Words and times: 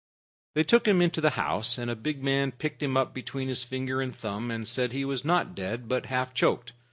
They 0.55 0.63
took 0.63 0.87
him 0.87 0.99
into 0.99 1.21
the 1.21 1.29
house, 1.37 1.77
and 1.77 1.91
a 1.91 1.95
big 1.95 2.23
man 2.23 2.53
picked 2.53 2.81
him 2.81 2.97
up 2.97 3.13
between 3.13 3.47
his 3.49 3.63
finger 3.63 4.01
and 4.01 4.15
thumb 4.15 4.49
and 4.49 4.67
said 4.67 4.93
he 4.93 5.05
was 5.05 5.23
not 5.23 5.53
dead 5.53 5.87
but 5.87 6.07
half 6.07 6.33
choked. 6.33 6.73